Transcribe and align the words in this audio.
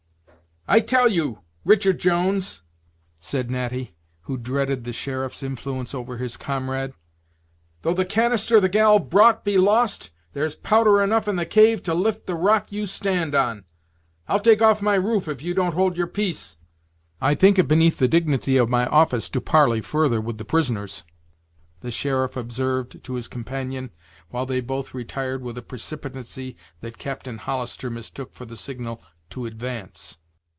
"I 0.67 0.79
tell 0.79 1.09
you, 1.09 1.39
Richard 1.65 1.99
Jones," 1.99 2.61
said 3.19 3.51
Natty, 3.51 3.93
who 4.21 4.37
dreaded 4.37 4.85
the 4.85 4.93
sheriff's 4.93 5.43
influence 5.43 5.93
over 5.93 6.15
his 6.15 6.37
comrade; 6.37 6.93
"though 7.81 7.95
the 7.95 8.05
canister 8.05 8.61
the 8.61 8.69
gal 8.69 8.97
brought 8.97 9.43
be 9.43 9.57
lost, 9.57 10.11
there's 10.31 10.55
powder 10.55 11.01
enough 11.03 11.27
in 11.27 11.35
the 11.35 11.47
cave 11.47 11.83
to 11.83 11.93
lift 11.93 12.25
the 12.25 12.35
rock 12.35 12.71
you 12.71 12.85
stand 12.85 13.35
on. 13.35 13.65
I'll 14.29 14.39
take 14.39 14.61
off 14.61 14.81
my 14.81 14.93
roof 14.93 15.27
if 15.27 15.41
you 15.41 15.53
don't 15.53 15.73
hold 15.73 15.97
your 15.97 16.07
peace." 16.07 16.55
"I 17.19 17.35
think 17.35 17.59
it 17.59 17.67
beneath 17.67 17.97
the 17.97 18.07
dignity 18.07 18.55
of 18.55 18.69
my 18.69 18.85
office 18.85 19.29
to 19.31 19.41
parley 19.41 19.81
further 19.81 20.21
with 20.21 20.37
the 20.37 20.45
prisoners," 20.45 21.03
the 21.81 21.91
sheriff 21.91 22.37
observer 22.37 22.87
to 22.97 23.15
his 23.15 23.27
companion, 23.27 23.89
while 24.29 24.45
they 24.45 24.61
both 24.61 24.93
retired 24.93 25.41
with 25.41 25.57
a 25.57 25.63
precipitancy 25.63 26.55
that 26.79 26.97
Captain 26.99 27.39
Hollister 27.39 27.89
mistook 27.89 28.31
for 28.31 28.45
the 28.45 28.55
signal 28.55 29.01
to 29.31 29.45
advance. 29.45 30.17